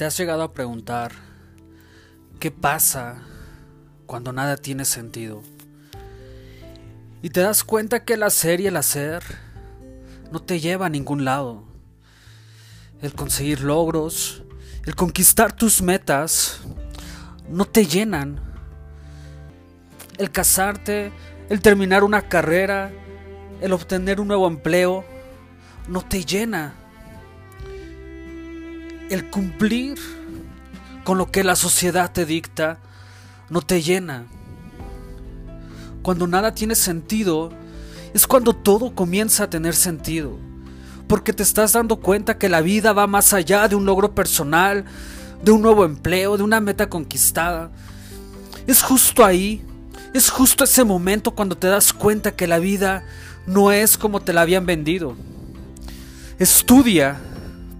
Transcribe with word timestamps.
¿Te 0.00 0.06
has 0.06 0.16
llegado 0.16 0.42
a 0.42 0.54
preguntar 0.54 1.12
qué 2.38 2.50
pasa 2.50 3.18
cuando 4.06 4.32
nada 4.32 4.56
tiene 4.56 4.86
sentido? 4.86 5.42
Y 7.20 7.28
te 7.28 7.40
das 7.40 7.64
cuenta 7.64 8.02
que 8.02 8.14
el 8.14 8.22
hacer 8.22 8.62
y 8.62 8.66
el 8.66 8.78
hacer 8.78 9.22
no 10.32 10.40
te 10.40 10.58
lleva 10.58 10.86
a 10.86 10.88
ningún 10.88 11.26
lado. 11.26 11.64
El 13.02 13.12
conseguir 13.12 13.60
logros, 13.60 14.42
el 14.86 14.94
conquistar 14.94 15.52
tus 15.52 15.82
metas, 15.82 16.62
no 17.50 17.66
te 17.66 17.84
llenan. 17.84 18.40
El 20.16 20.30
casarte, 20.30 21.12
el 21.50 21.60
terminar 21.60 22.04
una 22.04 22.22
carrera, 22.22 22.90
el 23.60 23.74
obtener 23.74 24.18
un 24.18 24.28
nuevo 24.28 24.48
empleo, 24.48 25.04
no 25.88 26.00
te 26.00 26.24
llena 26.24 26.79
el 29.10 29.28
cumplir 29.28 29.98
con 31.04 31.18
lo 31.18 31.30
que 31.30 31.44
la 31.44 31.56
sociedad 31.56 32.10
te 32.12 32.24
dicta 32.24 32.78
no 33.50 33.60
te 33.60 33.82
llena. 33.82 34.24
Cuando 36.02 36.26
nada 36.26 36.54
tiene 36.54 36.76
sentido, 36.76 37.50
es 38.14 38.26
cuando 38.26 38.54
todo 38.54 38.94
comienza 38.94 39.44
a 39.44 39.50
tener 39.50 39.74
sentido. 39.74 40.38
Porque 41.08 41.32
te 41.32 41.42
estás 41.42 41.72
dando 41.72 41.96
cuenta 41.96 42.38
que 42.38 42.48
la 42.48 42.60
vida 42.60 42.92
va 42.92 43.08
más 43.08 43.32
allá 43.32 43.66
de 43.66 43.74
un 43.74 43.84
logro 43.84 44.14
personal, 44.14 44.84
de 45.42 45.50
un 45.50 45.60
nuevo 45.60 45.84
empleo, 45.84 46.36
de 46.36 46.44
una 46.44 46.60
meta 46.60 46.88
conquistada. 46.88 47.72
Es 48.68 48.82
justo 48.82 49.24
ahí, 49.24 49.64
es 50.14 50.30
justo 50.30 50.62
ese 50.62 50.84
momento 50.84 51.32
cuando 51.32 51.58
te 51.58 51.66
das 51.66 51.92
cuenta 51.92 52.36
que 52.36 52.46
la 52.46 52.60
vida 52.60 53.04
no 53.46 53.72
es 53.72 53.98
como 53.98 54.20
te 54.20 54.32
la 54.32 54.42
habían 54.42 54.66
vendido. 54.66 55.16
Estudia, 56.38 57.20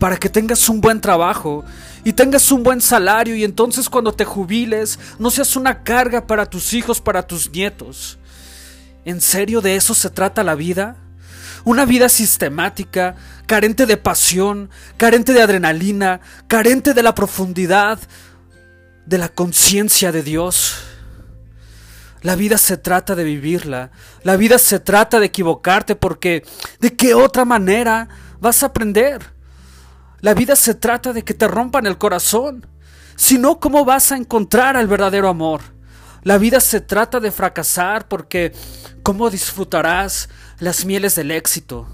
para 0.00 0.16
que 0.16 0.30
tengas 0.30 0.68
un 0.70 0.80
buen 0.80 1.00
trabajo 1.00 1.62
y 2.04 2.14
tengas 2.14 2.50
un 2.50 2.62
buen 2.62 2.80
salario 2.80 3.36
y 3.36 3.44
entonces 3.44 3.90
cuando 3.90 4.12
te 4.12 4.24
jubiles 4.24 4.98
no 5.18 5.30
seas 5.30 5.54
una 5.56 5.84
carga 5.84 6.26
para 6.26 6.46
tus 6.46 6.72
hijos, 6.72 7.02
para 7.02 7.22
tus 7.26 7.50
nietos. 7.52 8.18
¿En 9.04 9.20
serio 9.20 9.60
de 9.60 9.76
eso 9.76 9.94
se 9.94 10.08
trata 10.08 10.42
la 10.42 10.54
vida? 10.54 10.96
Una 11.64 11.84
vida 11.84 12.08
sistemática, 12.08 13.14
carente 13.46 13.84
de 13.84 13.98
pasión, 13.98 14.70
carente 14.96 15.34
de 15.34 15.42
adrenalina, 15.42 16.22
carente 16.48 16.94
de 16.94 17.02
la 17.02 17.14
profundidad, 17.14 17.98
de 19.04 19.18
la 19.18 19.28
conciencia 19.28 20.12
de 20.12 20.22
Dios. 20.22 20.76
La 22.22 22.36
vida 22.36 22.56
se 22.56 22.78
trata 22.78 23.14
de 23.14 23.24
vivirla, 23.24 23.90
la 24.22 24.36
vida 24.36 24.58
se 24.58 24.80
trata 24.80 25.20
de 25.20 25.26
equivocarte 25.26 25.94
porque 25.94 26.42
¿de 26.78 26.96
qué 26.96 27.12
otra 27.12 27.44
manera 27.44 28.08
vas 28.40 28.62
a 28.62 28.66
aprender? 28.66 29.39
La 30.20 30.34
vida 30.34 30.54
se 30.56 30.74
trata 30.74 31.12
de 31.12 31.22
que 31.24 31.34
te 31.34 31.48
rompan 31.48 31.86
el 31.86 31.98
corazón. 31.98 32.66
Si 33.16 33.38
no, 33.38 33.58
¿cómo 33.58 33.84
vas 33.84 34.12
a 34.12 34.16
encontrar 34.16 34.76
al 34.76 34.86
verdadero 34.86 35.28
amor? 35.28 35.62
La 36.22 36.36
vida 36.36 36.60
se 36.60 36.80
trata 36.80 37.20
de 37.20 37.30
fracasar 37.30 38.06
porque 38.06 38.52
¿cómo 39.02 39.30
disfrutarás 39.30 40.28
las 40.58 40.84
mieles 40.84 41.14
del 41.14 41.30
éxito? 41.30 41.86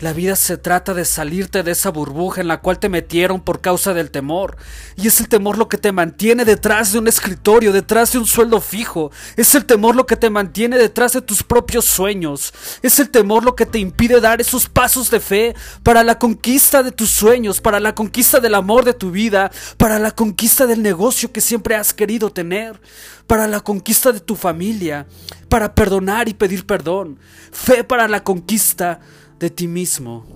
La 0.00 0.12
vida 0.12 0.36
se 0.36 0.56
trata 0.56 0.94
de 0.94 1.04
salirte 1.04 1.64
de 1.64 1.72
esa 1.72 1.90
burbuja 1.90 2.40
en 2.40 2.46
la 2.46 2.60
cual 2.60 2.78
te 2.78 2.88
metieron 2.88 3.40
por 3.40 3.60
causa 3.60 3.94
del 3.94 4.12
temor. 4.12 4.56
Y 4.94 5.08
es 5.08 5.18
el 5.18 5.28
temor 5.28 5.58
lo 5.58 5.68
que 5.68 5.76
te 5.76 5.90
mantiene 5.90 6.44
detrás 6.44 6.92
de 6.92 7.00
un 7.00 7.08
escritorio, 7.08 7.72
detrás 7.72 8.12
de 8.12 8.18
un 8.18 8.26
sueldo 8.26 8.60
fijo. 8.60 9.10
Es 9.36 9.56
el 9.56 9.64
temor 9.64 9.96
lo 9.96 10.06
que 10.06 10.16
te 10.16 10.30
mantiene 10.30 10.78
detrás 10.78 11.14
de 11.14 11.20
tus 11.20 11.42
propios 11.42 11.84
sueños. 11.84 12.54
Es 12.80 13.00
el 13.00 13.10
temor 13.10 13.42
lo 13.44 13.56
que 13.56 13.66
te 13.66 13.80
impide 13.80 14.20
dar 14.20 14.40
esos 14.40 14.68
pasos 14.68 15.10
de 15.10 15.18
fe 15.18 15.56
para 15.82 16.04
la 16.04 16.16
conquista 16.16 16.84
de 16.84 16.92
tus 16.92 17.10
sueños, 17.10 17.60
para 17.60 17.80
la 17.80 17.96
conquista 17.96 18.38
del 18.38 18.54
amor 18.54 18.84
de 18.84 18.94
tu 18.94 19.10
vida, 19.10 19.50
para 19.78 19.98
la 19.98 20.12
conquista 20.12 20.66
del 20.66 20.80
negocio 20.80 21.32
que 21.32 21.40
siempre 21.40 21.74
has 21.74 21.92
querido 21.92 22.30
tener, 22.30 22.80
para 23.26 23.48
la 23.48 23.60
conquista 23.60 24.12
de 24.12 24.20
tu 24.20 24.36
familia, 24.36 25.08
para 25.48 25.74
perdonar 25.74 26.28
y 26.28 26.34
pedir 26.34 26.66
perdón. 26.66 27.18
Fe 27.50 27.82
para 27.82 28.06
la 28.06 28.22
conquista 28.22 29.00
de 29.38 29.50
ti 29.50 29.68
mismo, 29.68 30.26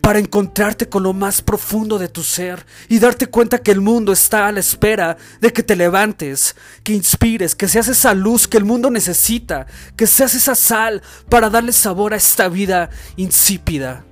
para 0.00 0.18
encontrarte 0.18 0.88
con 0.88 1.02
lo 1.02 1.12
más 1.12 1.42
profundo 1.42 1.98
de 1.98 2.08
tu 2.08 2.22
ser 2.22 2.66
y 2.88 2.98
darte 2.98 3.26
cuenta 3.26 3.58
que 3.58 3.70
el 3.70 3.80
mundo 3.80 4.12
está 4.12 4.46
a 4.46 4.52
la 4.52 4.60
espera 4.60 5.16
de 5.40 5.52
que 5.52 5.62
te 5.62 5.76
levantes, 5.76 6.56
que 6.82 6.92
inspires, 6.92 7.54
que 7.54 7.68
seas 7.68 7.88
esa 7.88 8.14
luz 8.14 8.48
que 8.48 8.56
el 8.56 8.64
mundo 8.64 8.90
necesita, 8.90 9.66
que 9.96 10.06
seas 10.06 10.34
esa 10.34 10.54
sal 10.54 11.02
para 11.28 11.50
darle 11.50 11.72
sabor 11.72 12.12
a 12.12 12.16
esta 12.16 12.48
vida 12.48 12.90
insípida. 13.16 14.04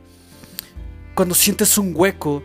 Cuando 1.14 1.34
sientes 1.34 1.76
un 1.78 1.92
hueco 1.96 2.42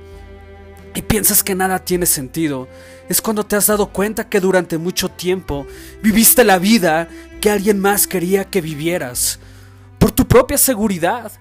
y 0.96 1.02
piensas 1.03 1.44
que 1.44 1.53
nada 1.53 1.78
tiene 1.80 2.06
sentido, 2.06 2.68
es 3.09 3.22
cuando 3.22 3.46
te 3.46 3.56
has 3.56 3.68
dado 3.68 3.88
cuenta 3.88 4.30
que 4.30 4.40
durante 4.40 4.78
mucho 4.78 5.09
tiempo 5.09 5.68
viviste 6.02 6.44
la 6.44 6.58
vida 6.58 7.08
que 7.42 7.52
alguien 7.52 7.80
más 7.80 8.08
quería 8.08 8.46
que 8.46 8.62
vivieras, 8.62 9.40
por 10.00 10.12
tu 10.12 10.28
propia 10.28 10.58
seguridad, 10.58 11.31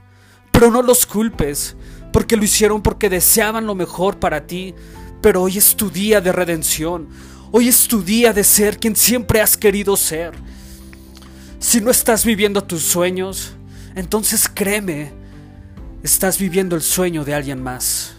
pero 0.53 0.71
no 0.71 0.83
los 0.83 1.07
culpes, 1.07 1.75
porque 2.13 2.37
lo 2.37 2.45
hicieron 2.45 2.83
porque 2.83 3.09
deseaban 3.09 3.67
lo 3.67 3.75
mejor 3.75 4.21
para 4.21 4.47
ti. 4.47 4.75
Pero 5.21 5.43
hoy 5.43 5.59
es 5.59 5.75
tu 5.75 5.91
día 5.91 6.21
de 6.21 6.31
redención. 6.31 7.09
Hoy 7.51 7.69
es 7.69 7.89
tu 7.89 8.03
día 8.03 8.33
de 8.33 8.45
ser 8.45 8.79
quien 8.79 8.95
siempre 8.95 9.41
has 9.41 9.57
querido 9.57 9.97
ser. 9.97 10.33
Si 11.59 11.81
no 11.81 11.91
estás 11.91 12.25
viviendo 12.25 12.63
tus 12.63 12.83
sueños, 12.83 13.53
entonces 13.95 14.49
créeme, 14.53 15.13
estás 16.03 16.39
viviendo 16.39 16.77
el 16.77 16.83
sueño 16.83 17.25
de 17.25 17.34
alguien 17.34 17.63
más. 17.63 18.15